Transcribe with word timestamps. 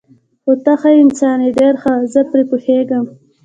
خو 0.43 0.51
ته 0.63 0.73
ښه 0.81 0.91
انسان 1.03 1.37
یې، 1.45 1.49
ډېر 1.59 1.73
ښه، 1.81 1.93
زه 2.13 2.21
پرې 2.31 2.43
پوهېږم. 2.49 3.05